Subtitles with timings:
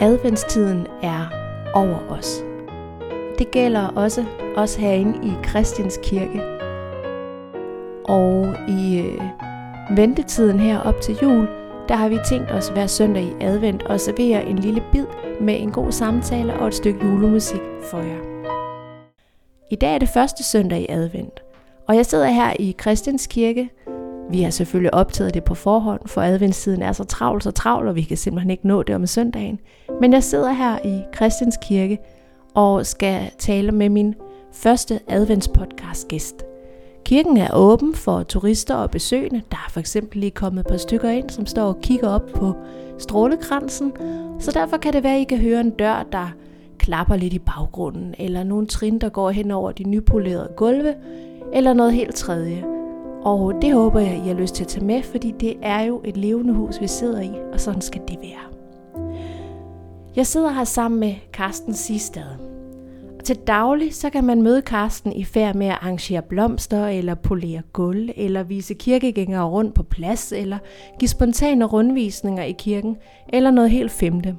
[0.00, 1.26] Adventstiden er
[1.74, 2.44] over os.
[3.38, 4.24] Det gælder også
[4.56, 6.42] os herinde i Kristians Kirke.
[8.04, 9.20] Og i øh,
[9.96, 11.48] ventetiden her op til jul,
[11.88, 15.06] der har vi tænkt os hver søndag i advent at servere en lille bid
[15.40, 18.48] med en god samtale og et stykke julemusik for jer.
[19.70, 21.42] I dag er det første søndag i advent,
[21.88, 23.70] og jeg sidder her i Kristians Kirke
[24.30, 27.96] vi har selvfølgelig optaget det på forhånd, for adventstiden er så travl, så travl, og
[27.96, 29.60] vi kan simpelthen ikke nå det om søndagen.
[30.00, 31.98] Men jeg sidder her i Christians Kirke
[32.54, 34.14] og skal tale med min
[34.52, 36.42] første adventspodcast gæst.
[37.04, 39.42] Kirken er åben for turister og besøgende.
[39.50, 42.26] Der er for eksempel lige kommet et par stykker ind, som står og kigger op
[42.34, 42.52] på
[42.98, 43.92] strålekransen.
[44.40, 46.28] Så derfor kan det være, at I kan høre en dør, der
[46.78, 50.94] klapper lidt i baggrunden, eller nogle trin, der går hen over de nypolerede gulve,
[51.52, 52.64] eller noget helt tredje.
[53.22, 56.00] Og det håber jeg, I har lyst til at tage med, fordi det er jo
[56.04, 58.45] et levende hus, vi sidder i, og sådan skal det være.
[60.16, 62.38] Jeg sidder her sammen med Carsten Sistad.
[63.18, 67.14] Og til daglig så kan man møde Carsten i færd med at arrangere blomster, eller
[67.14, 70.58] polere gulv, eller vise kirkegængere rundt på plads, eller
[70.98, 72.96] give spontane rundvisninger i kirken,
[73.28, 74.36] eller noget helt femte.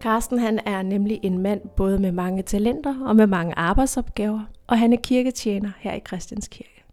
[0.00, 4.78] Carsten han er nemlig en mand både med mange talenter og med mange arbejdsopgaver, og
[4.78, 6.84] han er kirketjener her i Christians Kirke.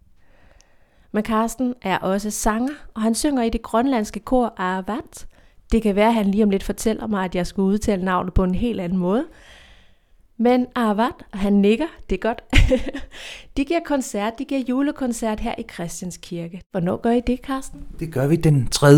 [1.12, 5.26] Men Carsten er også sanger, og han synger i det grønlandske kor Aravat.
[5.72, 8.34] Det kan være, at han lige om lidt fortæller mig, at jeg skulle udtale navnet
[8.34, 9.24] på en helt anden måde.
[10.38, 12.42] Men Aravat, han nikker, det er godt.
[13.56, 16.60] de giver koncert, de giver julekoncert her i Christians Kirke.
[16.70, 17.80] Hvornår gør I det, Carsten?
[17.98, 18.88] Det gør vi den 3.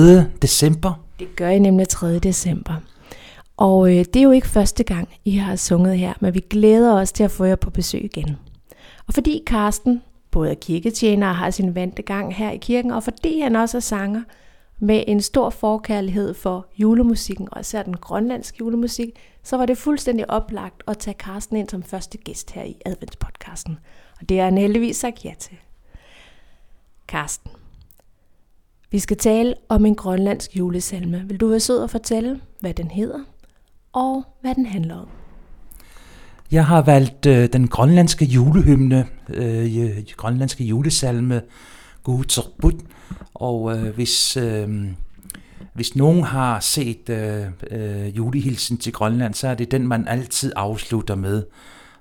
[0.42, 1.04] december.
[1.18, 2.18] Det gør I nemlig 3.
[2.18, 2.74] december.
[3.56, 6.92] Og øh, det er jo ikke første gang, I har sunget her, men vi glæder
[6.94, 8.36] os til at få jer på besøg igen.
[9.06, 13.40] Og fordi Carsten både kirketjener og har sin vante gang her i kirken, og fordi
[13.40, 14.22] han også er sanger
[14.78, 19.10] med en stor forkærlighed for julemusikken, og især den grønlandske julemusik,
[19.42, 23.78] så var det fuldstændig oplagt at tage Carsten ind som første gæst her i adventspodcasten.
[24.20, 25.56] Og det har han heldigvis sagt ja til.
[27.08, 27.50] Carsten,
[28.90, 31.24] vi skal tale om en grønlandsk julesalme.
[31.26, 33.20] Vil du være sød og fortælle, hvad den hedder,
[33.92, 35.08] og hvad den handler om?
[36.50, 41.42] Jeg har valgt øh, den grønlandske julehymne, øh, øh grønlandske julesalme,
[42.02, 42.72] Guterbud.
[43.34, 44.86] Og øh, hvis, øh,
[45.74, 50.52] hvis nogen har set øh, øh, julehilsen til Grønland, så er det den, man altid
[50.56, 51.42] afslutter med.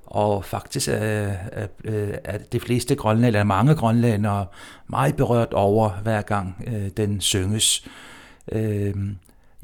[0.06, 1.67] Og faktisk er, er,
[2.23, 4.46] er de fleste grønlændere, eller mange grønlændere,
[4.88, 7.88] meget berørt over, hver gang øh, den synges.
[8.51, 8.94] Øh,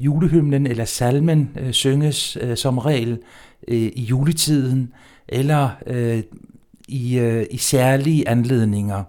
[0.00, 3.18] julehymnen eller salmen øh, synges øh, som regel
[3.68, 4.92] øh, i juletiden
[5.28, 6.22] eller øh,
[6.88, 9.04] i, øh, i særlige anledninger.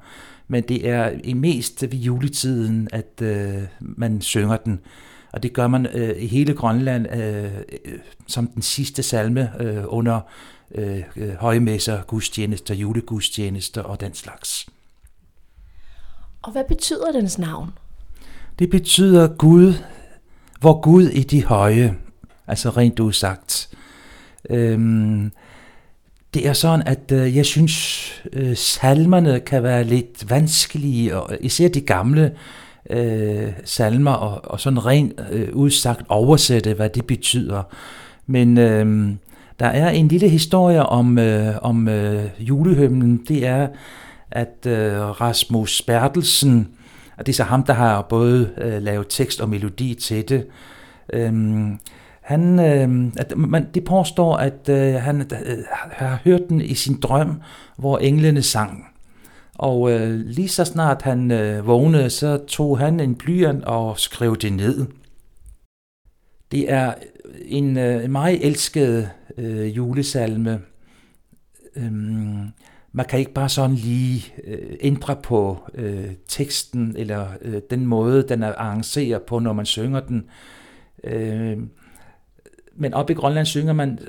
[0.48, 4.80] Men det er i mest ved juletiden, at øh, man synger den.
[5.34, 7.52] Og det gør man øh, i hele Grønland øh,
[8.28, 10.22] som den sidste salme øh, under
[10.76, 11.04] øh,
[11.40, 14.68] højmesser, gudstjenester, julegudstjenester og den slags.
[16.42, 17.70] Og hvad betyder dens navn?
[18.60, 19.74] Det betyder Gud,
[20.60, 21.98] hvor Gud i de høje,
[22.48, 23.70] altså rent udsagt.
[24.50, 25.32] Øhm,
[26.36, 27.74] det er sådan, at øh, jeg synes,
[28.34, 32.32] øh, salmerne kan være lidt vanskelige, og øh, især de gamle
[32.90, 37.64] øh, salmer, og, og sådan rent øh, udsagt oversætte, hvad det betyder.
[38.28, 39.10] Men øh,
[39.60, 43.22] der er en lille historie om, øh, om øh, julehymnen.
[43.28, 43.68] Det er,
[44.32, 46.68] at øh, Rasmus Bertelsen,
[47.18, 50.48] og det er så ham, der har både øh, lavet tekst og melodi til det,
[51.14, 51.34] øh,
[52.26, 55.58] han, øh, at man, det påstår, at øh, han øh,
[55.92, 57.42] har hørt den i sin drøm,
[57.78, 58.86] hvor englene sang.
[59.56, 64.38] Og øh, lige så snart han øh, vågnede, så tog han en blyant og skrev
[64.38, 64.86] det ned.
[66.52, 66.94] Det er
[67.46, 70.62] en øh, meget elsket øh, julesalme.
[71.76, 72.48] Øhm,
[72.92, 78.28] man kan ikke bare sådan lige øh, ændre på øh, teksten eller øh, den måde,
[78.28, 80.26] den er arrangeret på, når man synger den.
[81.04, 81.58] Øh,
[82.76, 84.00] men op i Grønland synger man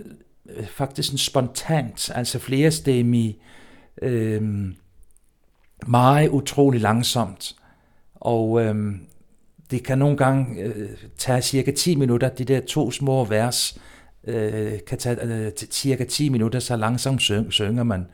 [0.48, 3.38] øh, faktisk en spontant, altså flerstemmig,
[4.02, 4.42] øh,
[5.86, 7.56] meget utrolig langsomt.
[8.14, 8.94] Og øh,
[9.70, 13.78] det kan nogle gange øh, tage cirka 10 minutter, de der to små vers,
[14.24, 18.06] øh, kan tage øh, cirka 10 minutter, så langsomt syng, synger man.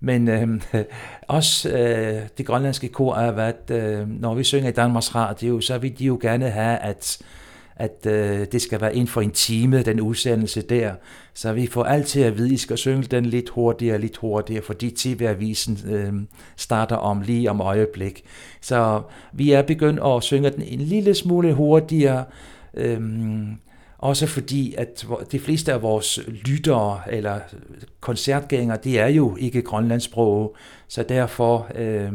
[0.00, 0.60] Men øh,
[1.28, 5.78] også øh, det grønlandske kor er, at øh, når vi synger i Danmarks Radio, så
[5.78, 7.22] vil de jo gerne have, at
[7.76, 10.92] at øh, det skal være inden for en time, den udsendelse der.
[11.34, 14.62] Så vi får altid at vide, at I skal synge den lidt hurtigere, lidt hurtigere,
[14.62, 16.12] fordi TV-avisen øh,
[16.56, 18.24] starter om lige om øjeblik.
[18.60, 19.02] Så
[19.32, 22.24] vi er begyndt at synge den en lille smule hurtigere,
[22.74, 23.00] øh,
[23.98, 27.40] Også fordi, at de fleste af vores lyttere eller
[28.00, 30.56] koncertgængere, det er jo ikke grønlandsprog,
[30.88, 32.12] så derfor, øh,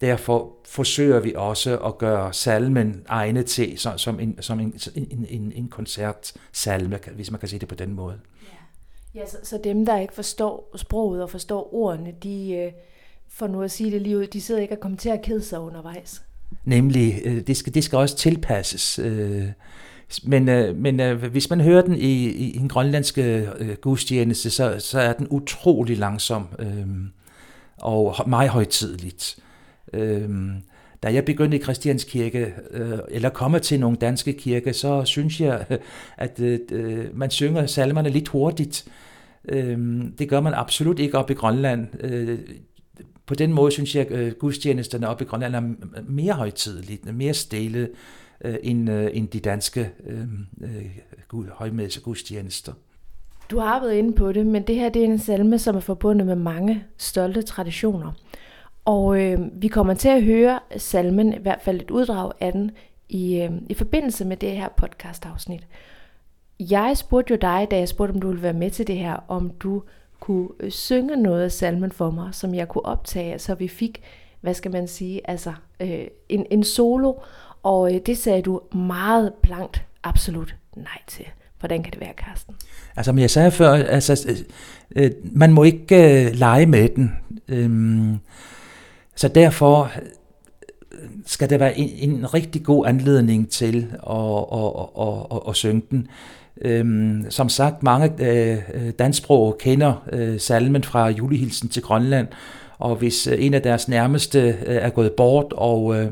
[0.00, 5.26] derfor forsøger vi også at gøre salmen egnet til som, som, en, som en, en,
[5.28, 8.20] en, en koncertsalme, hvis man kan sige det på den måde.
[9.14, 12.72] Ja, så, så dem, der ikke forstår sproget og forstår ordene, de, øh,
[13.28, 15.42] for nu at sige det lige ud, de sidder ikke og kommer til at kede
[15.42, 16.22] sig undervejs.
[16.64, 18.98] Nemlig, øh, det skal, det skal også tilpasses.
[18.98, 19.44] Øh,
[20.24, 20.44] men,
[20.82, 23.50] men hvis man hører den i, i en grønlandske
[23.80, 26.48] gudstjeneste, så, så er den utrolig langsom
[27.76, 29.38] og meget højtidligt.
[29.92, 30.52] Øhm,
[31.02, 35.40] da jeg begyndte i Christians Kirke, øh, eller kommer til nogle danske kirker, så synes
[35.40, 35.66] jeg,
[36.16, 38.88] at øh, øh, man synger salmerne lidt hurtigt.
[39.48, 41.88] Øhm, det gør man absolut ikke op i Grønland
[43.26, 45.62] på den måde synes jeg, at øh, gudstjenesterne op i Grønland er
[46.08, 47.88] mere højtideligt, mere stille
[48.44, 52.72] øh, end, øh, end de danske øhm, øh, højmæssige gudstjenester.
[53.50, 55.80] Du har været inde på det, men det her det er en salme, som er
[55.80, 58.12] forbundet med mange stolte traditioner.
[58.86, 62.70] Og øh, vi kommer til at høre salmen, i hvert fald et uddrag af den,
[63.08, 65.66] i, øh, i forbindelse med det her podcast-afsnit.
[66.60, 69.16] Jeg spurgte jo dig, da jeg spurgte, om du ville være med til det her,
[69.28, 69.82] om du
[70.20, 74.02] kunne øh, synge noget af salmen for mig, som jeg kunne optage, så vi fik,
[74.40, 77.14] hvad skal man sige, altså øh, en, en solo,
[77.62, 81.26] og øh, det sagde du meget blankt absolut nej til.
[81.58, 82.54] Hvordan kan det være, Karsten?
[82.96, 87.12] Altså, men jeg sagde før, altså, øh, øh, man må ikke øh, lege med den.
[87.48, 88.18] Øhm,
[89.16, 89.90] så derfor
[90.92, 95.42] øh, skal det være en, en rigtig god anledning til at, at, at, at, at,
[95.48, 96.08] at synge den.
[96.60, 102.28] Øhm, som sagt, mange øh, øh dansprog kender øh, salmen fra julehilsen til Grønland,
[102.78, 106.10] og hvis øh, en af deres nærmeste øh, er gået bort og øh,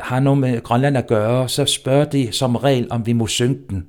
[0.00, 3.58] har noget med Grønland at gøre, så spørger de som regel, om vi må synge
[3.70, 3.86] den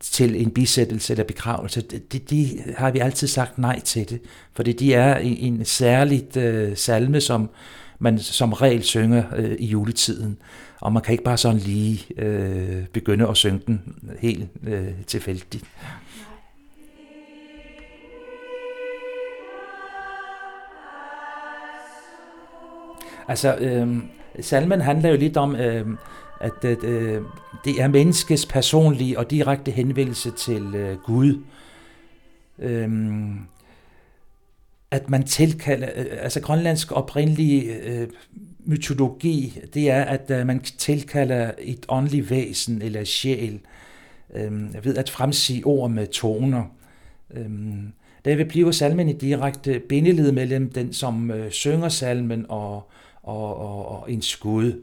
[0.00, 1.80] til en bisættelse eller begravelse.
[1.80, 4.20] De, de har vi altid sagt nej til det,
[4.52, 7.50] fordi de er en, en særligt øh, salme, som
[7.98, 10.38] man som regel synger øh, i juletiden
[10.80, 15.64] og man kan ikke bare sådan lige øh, begynde at synge den helt øh, tilfældigt.
[23.28, 23.96] Altså, øh,
[24.40, 25.86] salmen handler jo lidt om, øh,
[26.40, 27.22] at øh,
[27.64, 31.42] det er menneskets personlige og direkte henvendelse til øh, Gud.
[32.58, 32.90] Øh,
[34.90, 38.08] at man tilkalder, øh, altså grønlandsk oprindelige øh,
[38.64, 43.60] mytologi, det er, at øh, man tilkalder et åndeligt væsen eller sjæl
[44.34, 46.64] øh, ved at fremsige ord med toner.
[47.34, 47.50] Øh,
[48.24, 52.90] vil bliver salmen i direkte bindeled mellem den, som øh, synger salmen og,
[53.22, 54.82] og, og, og en skud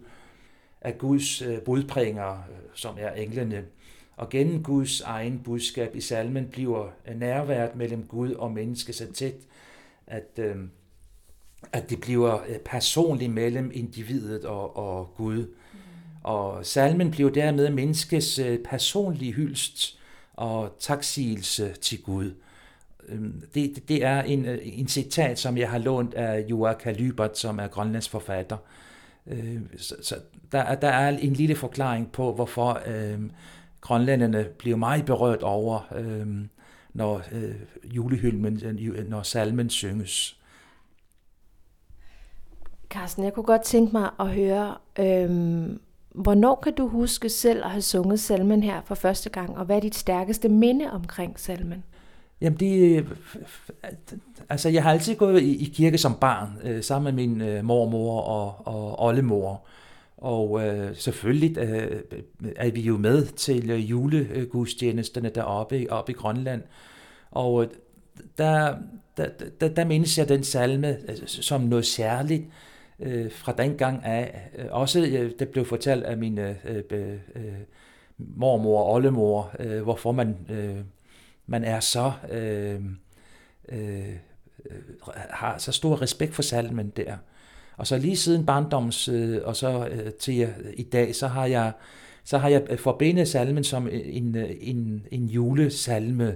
[0.87, 3.63] af Guds øh, budbringer, øh, som er englene.
[4.15, 9.35] Og gennem Guds egen budskab i salmen bliver nærværet mellem Gud og menneske så tæt,
[10.07, 10.55] at øh,
[11.71, 15.37] at det bliver øh, personligt mellem individet og, og Gud.
[15.37, 15.79] Mm.
[16.23, 19.99] Og salmen bliver dermed menneskes øh, personlige hyldst
[20.33, 22.31] og taksigelse til Gud.
[23.07, 27.37] Øhm, det, det er en, øh, en citat, som jeg har lånt af Joachim Lybert,
[27.37, 28.57] som er Grønlands forfatter.
[29.27, 30.15] Øh, så, så
[30.51, 33.21] der, der er en lille forklaring på, hvorfor øh,
[33.81, 36.27] grønlænderne bliver meget berørt over, øh,
[36.93, 40.37] når øh, julehylmen, øh, når salmen synges.
[42.89, 45.79] Carsten, jeg kunne godt tænke mig at høre, øhm,
[46.15, 49.75] hvornår kan du huske selv at have sunget salmen her for første gang, og hvad
[49.75, 51.83] er dit stærkeste minde omkring salmen?
[52.41, 53.07] Jamen, det, øh,
[54.49, 57.65] altså, jeg har altid gået i, i kirke som barn, øh, sammen med min øh,
[57.65, 59.65] mormor og, og oldemor.
[60.17, 62.01] Og øh, selvfølgelig øh,
[62.55, 66.61] er vi jo med til øh, julegudstjenesterne deroppe oppe i Grønland.
[67.31, 67.69] Og øh,
[68.37, 68.75] der,
[69.17, 69.29] der,
[69.61, 72.43] der, der mindes jeg den salme øh, som noget særligt
[72.99, 74.49] øh, fra den gang af.
[74.57, 76.83] Øh, også øh, det blev fortalt af min øh, øh,
[77.35, 77.53] øh,
[78.17, 80.77] mormor og oldemor, øh, hvorfor man, øh,
[81.47, 82.81] man er så øh,
[83.69, 84.09] øh,
[84.69, 84.81] øh,
[85.29, 87.17] har så stor respekt for salmen der.
[87.77, 91.45] Og så lige siden barndoms øh, og så øh, til øh, i dag, så har
[91.45, 91.71] jeg
[92.23, 96.35] så har jeg forbindet salmen som en, en, en julesalme,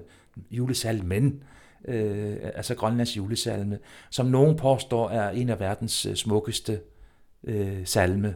[0.51, 1.43] julesalmen,
[1.85, 6.79] øh, altså Grønlands julesalme, som nogen påstår er en af verdens øh, smukkeste
[7.43, 8.35] øh, salme.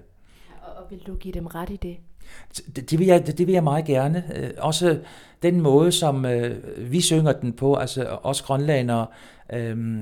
[0.61, 1.97] Og, og vil du give dem ret i det?
[2.75, 4.23] Det, det, vil, jeg, det, vil jeg meget gerne.
[4.35, 4.99] Øh, også
[5.43, 6.57] den måde, som øh,
[6.91, 9.07] vi synger den på, altså os grønlandere,
[9.53, 9.97] øh,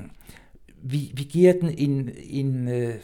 [0.82, 2.96] vi, vi giver den en, en øh,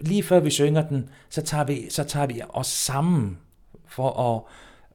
[0.00, 3.38] lige før vi synger den, så tager vi, så tager vi os sammen
[3.86, 4.42] for at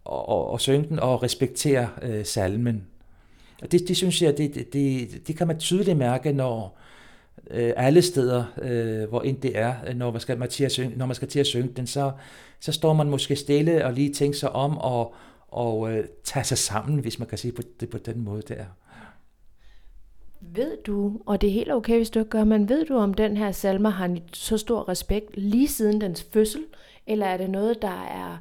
[0.08, 2.84] og, og, at synge den og respektere øh, salmen.
[3.62, 6.78] Og det, det synes jeg, det, det, det, det kan man tydeligt mærke, når
[7.52, 10.72] øh, alle steder, øh, hvor end det er, øh, når man skal, man til at
[10.72, 12.12] synge, når man skal til at synge den, så,
[12.60, 15.14] så står man måske stille og lige tænker sig om og,
[15.48, 18.66] og øh, tager sig sammen, hvis man kan sige på, det på den måde der.
[20.42, 23.14] Ved du, og det er helt okay, hvis du ikke gør, men ved du, om
[23.14, 26.66] den her salme har så stor respekt lige siden dens fødsel,
[27.08, 28.38] eller er det noget, der er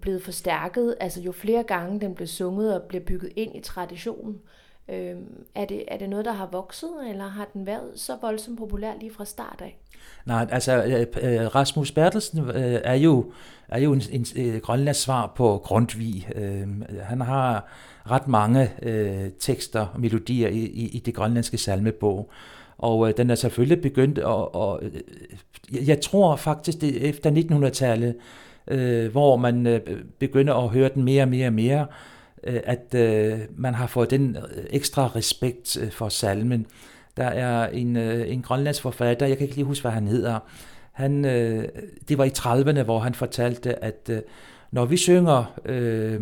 [0.00, 4.40] blevet forstærket, altså jo flere gange den blev sunget og blev bygget ind i traditionen?
[4.88, 5.16] Øh,
[5.54, 8.92] er, det, er det noget, der har vokset, eller har den været så voldsomt populær
[9.00, 9.78] lige fra start af?
[10.26, 13.32] Nej, altså øh, øh, Rasmus Bertelsen øh, er jo,
[13.68, 16.28] er jo en, en, en grønlands svar på Grundtvig.
[16.34, 17.68] Øhm, han har
[18.10, 22.30] ret mange øh, tekster og melodier i, i, i det grønlandske salmebog.
[22.78, 28.16] Og øh, den er selvfølgelig begyndt, og, og øh, jeg tror faktisk, det efter 1900-tallet,
[28.68, 29.80] øh, hvor man øh,
[30.18, 32.13] begynder at høre den mere og mere og mere, øh,
[32.46, 36.66] Øh, at øh, man har fået den øh, ekstra respekt øh, for salmen.
[37.16, 40.38] Der er en, øh, en grønlandsk forfatter, jeg kan ikke lige huske, hvad han hedder,
[40.92, 41.68] han, øh,
[42.08, 44.20] det var i 30'erne, hvor han fortalte, at øh,
[44.70, 46.20] når vi synger øh,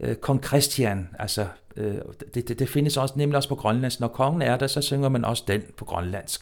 [0.00, 1.46] øh, kong Christian, altså
[1.76, 1.94] øh,
[2.34, 5.08] det, det, det findes også nemlig også på grønlandsk, når kongen er der, så synger
[5.08, 6.40] man også den på grønlandsk.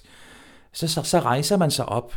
[0.73, 2.15] Så, så, så rejser man sig op,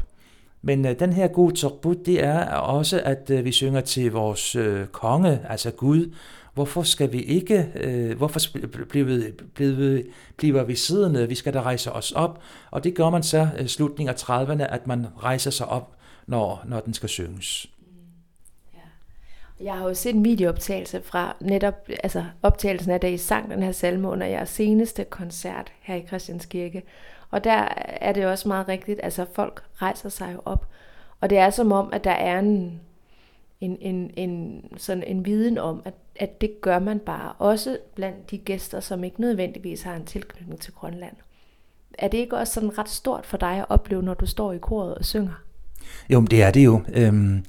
[0.61, 4.55] men øh, den her gode torbut, det er også, at øh, vi synger til vores
[4.55, 6.13] øh, konge, altså Gud.
[6.55, 8.39] Hvorfor skal vi ikke, øh, hvorfor
[8.89, 10.01] bliver, bliver,
[10.37, 11.29] bliver vi siddende?
[11.29, 12.41] Vi skal da rejse os op.
[12.71, 15.95] Og det gør man så øh, slutningen af 30'erne, at man rejser sig op,
[16.27, 17.67] når, når den skal synges.
[17.79, 23.51] Mm, Jeg har jo set en videooptagelse fra netop altså optagelsen af, da I sang
[23.51, 26.83] den her salme under jeres seneste koncert her i Christianskirke.
[27.31, 30.67] Og der er det også meget rigtigt, altså folk rejser sig jo op.
[31.21, 32.81] Og det er som om, at der er en,
[33.61, 37.31] en, en, en, sådan en viden om, at, at det gør man bare.
[37.39, 41.15] Også blandt de gæster, som ikke nødvendigvis har en tilknytning til Grønland.
[41.97, 44.57] Er det ikke også sådan ret stort for dig at opleve, når du står i
[44.57, 45.41] koret og synger?
[46.09, 46.81] Jo, det er det jo.
[46.93, 47.43] Øhm,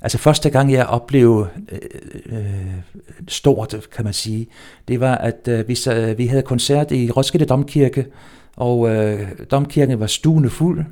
[0.00, 2.74] altså første gang jeg oplevede øh, øh,
[3.28, 4.46] stort, kan man sige,
[4.88, 8.06] det var, at øh, vi, så, vi havde koncert i Roskilde Domkirke,
[8.56, 10.84] og øh, domkirken var stuende fuld,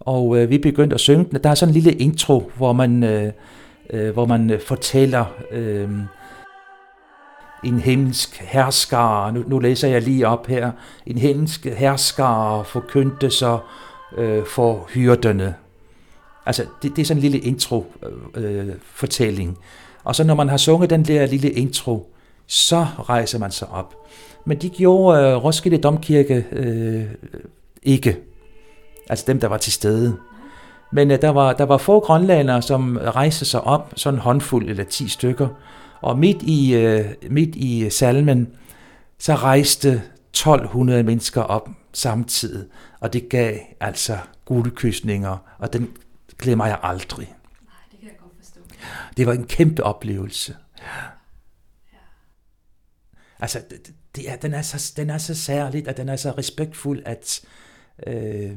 [0.00, 3.32] og øh, vi begyndte at synge Der er sådan en lille intro, hvor man, øh,
[3.90, 5.90] øh, hvor man øh, fortæller øh,
[7.64, 10.70] en himmelsk hersker, nu, nu læser jeg lige op her,
[11.06, 13.58] en himmelsk hersker forkyndte så
[14.16, 15.54] øh, for hyrderne.
[16.46, 19.50] Altså, det, det er sådan en lille intro-fortælling.
[19.50, 19.62] Øh, øh
[20.04, 22.12] og så når man har sunget den der lille intro,
[22.46, 23.94] så rejser man sig op.
[24.44, 27.04] Men de gjorde øh, Roskilde Domkirke øh,
[27.82, 28.18] ikke.
[29.08, 30.16] Altså dem, der var til stede.
[30.90, 34.68] Men øh, der, var, der var få grønlandere, som rejste sig op, sådan en håndfuld
[34.68, 35.48] eller ti stykker.
[36.00, 38.48] Og midt i, øh, midt i salmen,
[39.18, 42.68] så rejste 1200 mennesker op samtidig.
[43.00, 45.96] Og det gav altså guldkysninger, og den
[46.38, 47.26] glemmer jeg aldrig.
[47.26, 48.60] Nej, det kan jeg godt forstå.
[49.16, 50.56] Det var en kæmpe oplevelse.
[53.40, 56.30] Altså, det, det er, den, er så, den er så særligt, og den er så
[56.38, 57.40] respektfuld, at
[58.06, 58.56] øh,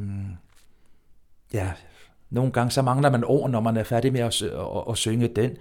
[1.54, 1.72] ja,
[2.32, 5.28] nogle gange så mangler man ord, når man er færdig med at, at, at synge
[5.28, 5.58] den.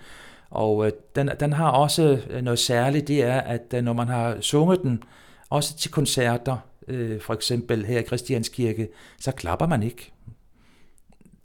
[0.50, 4.08] Og øh, den, den har også øh, noget særligt, det er, at øh, når man
[4.08, 5.02] har sunget den,
[5.50, 6.56] også til koncerter,
[6.88, 8.88] øh, for eksempel her i Christianskirke,
[9.20, 10.12] så klapper man ikke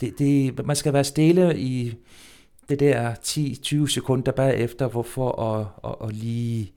[0.00, 1.94] det, det, man skal være stille i
[2.68, 6.72] det der 10-20 sekunder bagefter, hvorfor at, at, at lige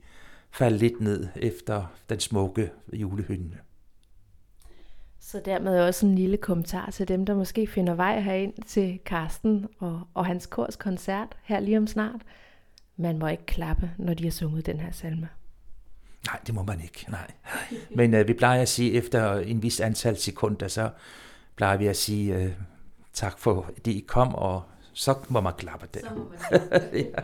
[0.52, 3.56] falde lidt ned efter den smukke julehynde.
[5.30, 9.66] Så dermed også en lille kommentar til dem, der måske finder vej herind til Karsten
[9.78, 12.20] og, og hans kors koncert her lige om snart.
[12.96, 15.28] Man må ikke klappe, når de har sunget den her salme.
[16.26, 17.30] Nej, det må man ikke, nej.
[17.96, 20.90] Men uh, vi plejer at sige, efter en vis antal sekunder, så
[21.56, 22.50] plejer vi at sige, uh,
[23.12, 26.00] tak for, det I kom, og så må man klappe der.
[26.00, 26.96] Så må man klappe.
[26.96, 27.22] ja.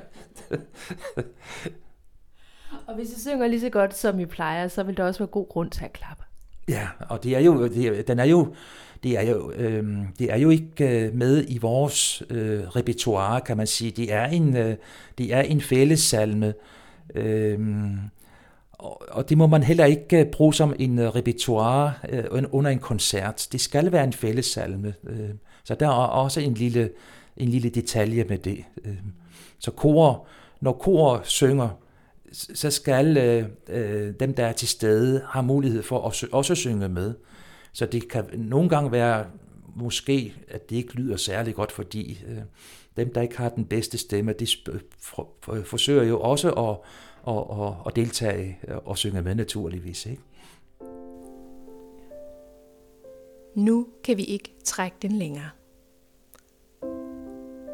[2.87, 5.29] og hvis I synger lige så godt, som I plejer, så vil der også være
[5.29, 6.26] god grund til at klappe.
[6.69, 8.55] Ja, og det er jo, det er, den er jo,
[9.03, 9.85] det er jo, øh,
[10.19, 13.91] det er jo ikke øh, med i vores øh, repertoire, kan man sige.
[13.91, 14.77] Det er en, øh,
[15.19, 16.55] det er en fællessalme,
[17.15, 17.59] øh,
[18.73, 22.71] og, og det må man heller ikke øh, bruge som en øh, repertoire øh, under
[22.71, 23.49] en koncert.
[23.53, 24.95] Det skal være en fællessalme.
[25.09, 25.31] Øh,
[25.65, 26.91] så der er også en lille,
[27.37, 28.65] en lille detalje med det.
[28.85, 28.97] Øh.
[29.59, 30.27] så kor,
[30.61, 31.69] når kor synger,
[32.33, 36.89] så skal øh, øh, dem, der er til stede, have mulighed for at også synge
[36.89, 37.15] med.
[37.73, 39.27] Så det kan nogle gange være
[39.77, 42.39] måske, at det ikke lyder særlig godt, fordi øh,
[42.97, 44.47] dem, der ikke har den bedste stemme, de
[44.99, 46.77] for, for, forsøger jo også at,
[47.35, 50.07] at, at, at deltage øh, og synge med naturligvis.
[50.07, 50.23] Ikke?
[53.55, 55.51] Nu kan vi ikke trække den længere.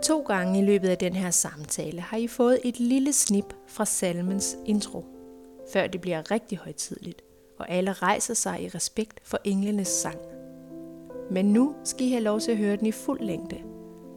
[0.03, 3.85] To gange i løbet af den her samtale har I fået et lille snip fra
[3.85, 5.05] salmens intro,
[5.73, 7.23] før det bliver rigtig højtidligt,
[7.59, 10.19] og alle rejser sig i respekt for englenes sang.
[11.31, 13.57] Men nu skal I have lov til at høre den i fuld længde.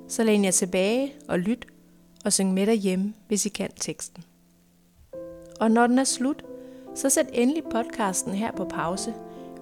[0.08, 1.66] Så læn jer tilbage og lyt,
[2.26, 4.24] og syng med derhjemme, hvis I kan teksten.
[5.60, 6.46] Og når den er slut,
[6.96, 9.14] så sæt endelig podcasten her på pause,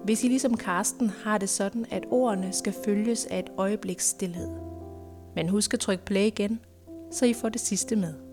[0.04, 4.73] hvis I ligesom Karsten har det sådan, at ordene skal følges af et øjebliks stillhed.
[5.34, 6.60] Men husk at trykke play igen,
[7.12, 8.23] så I får det sidste med.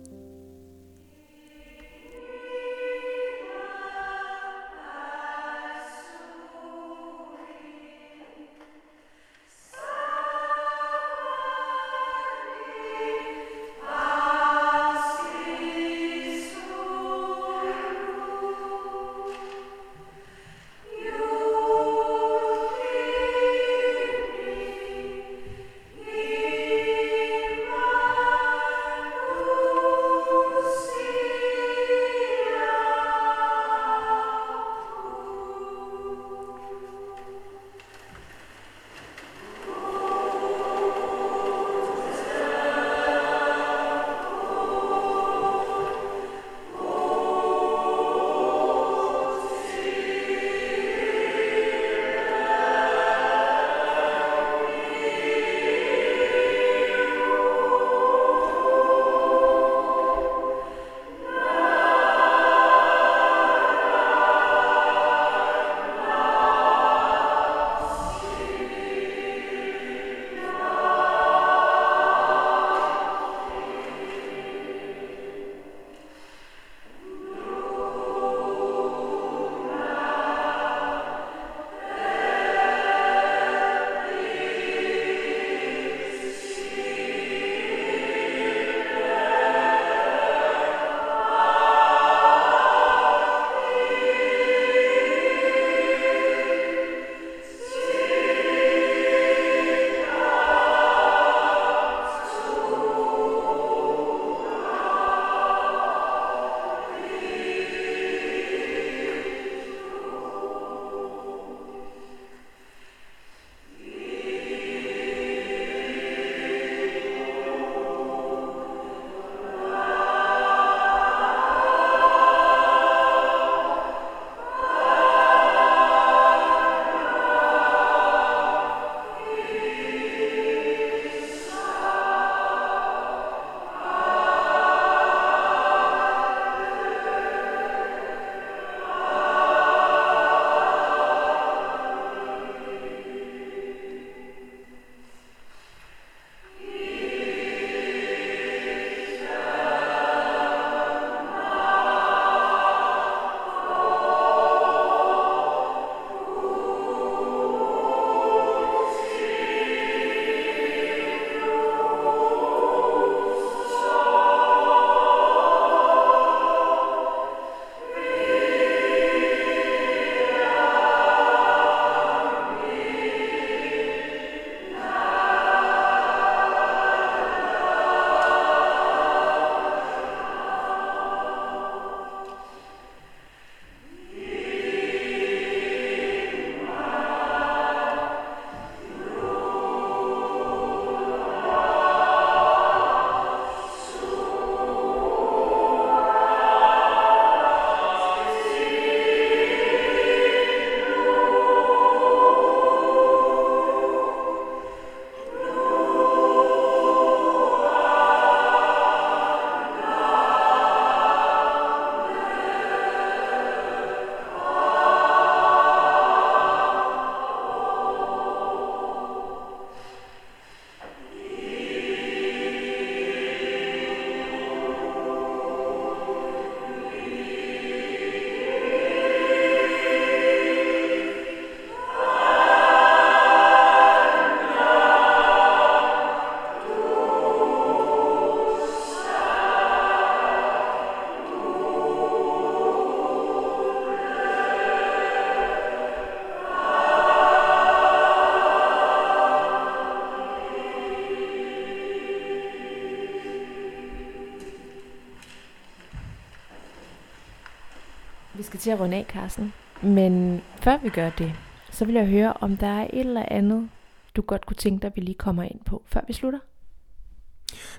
[258.61, 259.53] Til at runde af, Carsten.
[259.81, 261.33] Men før vi gør det,
[261.71, 263.69] så vil jeg høre, om der er et eller andet,
[264.15, 266.39] du godt kunne tænke dig, vi lige kommer ind på, før vi slutter.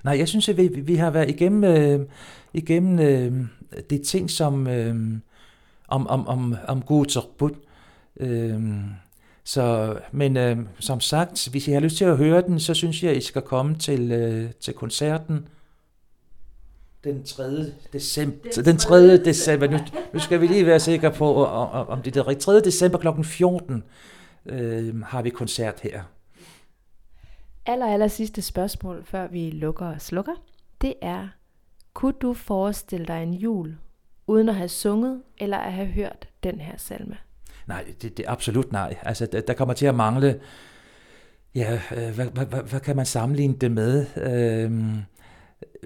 [0.04, 2.06] Nej, jeg synes, at vi, vi har været igennem, øh,
[2.52, 3.46] igennem øh,
[3.90, 4.96] det ting, som øh,
[5.88, 7.50] om, om, om, om god bud.
[8.20, 8.62] Øh,
[9.44, 13.02] så, men øh, som sagt, hvis I har lyst til at høre den, så synes
[13.02, 15.48] jeg, at I skal komme til, øh, til koncerten
[17.04, 17.72] den 3.
[17.92, 18.62] december.
[18.64, 19.16] Den 3.
[19.16, 19.66] december.
[19.66, 19.78] Nu,
[20.12, 22.44] nu skal vi lige være sikre på, om, om det er rigtigt.
[22.44, 22.60] 3.
[22.60, 23.22] december kl.
[23.24, 23.84] 14
[24.46, 26.02] øh, har vi koncert her.
[27.66, 30.32] Aller, aller sidste spørgsmål, før vi lukker og slukker,
[30.80, 31.28] det er,
[31.94, 33.76] kunne du forestille dig en jul,
[34.26, 37.16] uden at have sunget eller at have hørt den her salme?
[37.66, 38.96] Nej, det, det er absolut nej.
[39.02, 40.40] Altså, der, der kommer til at mangle,
[41.54, 44.06] ja, øh, hvad, hvad, hvad, hvad kan man sammenligne det med?
[44.16, 44.94] Øh,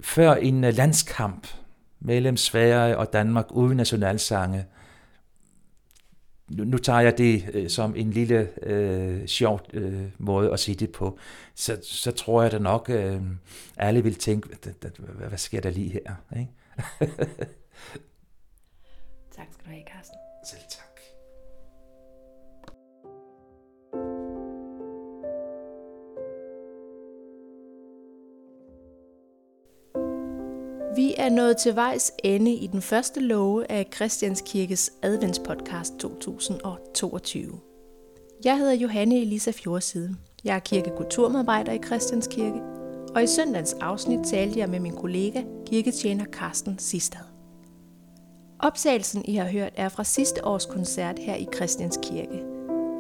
[0.03, 1.47] før en landskamp
[2.01, 4.67] mellem Sverige og Danmark uden nationalsange,
[6.51, 10.75] nu, nu tager jeg det øh, som en lille øh, sjov øh, måde at sige
[10.75, 11.19] det på,
[11.55, 13.23] så, så tror jeg da nok, øh,
[13.77, 16.15] alle vil tænke, hvad, hvad sker der lige her?
[16.41, 16.53] Ikke?
[19.37, 20.17] tak skal du have, Carsten.
[20.51, 20.86] Selv tak.
[30.97, 37.61] Vi er nået til vejs ende i den første love af Christianskirkes adventspodcast 2022.
[38.45, 40.17] Jeg hedder Johanne Elisa Fjordside.
[40.45, 42.61] Jeg er kirkekulturmedarbejder i Christianskirke,
[43.15, 47.21] og i søndagens afsnit talte jeg med min kollega, kirketjener Carsten Sistad.
[48.59, 52.43] Optagelsen, I har hørt, er fra sidste års koncert her i Christianskirke,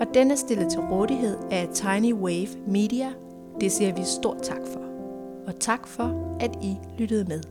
[0.00, 3.12] og den er stillet til rådighed af Tiny Wave Media.
[3.60, 4.80] Det siger vi stort tak for.
[5.46, 7.42] Og tak for, at I lyttede med.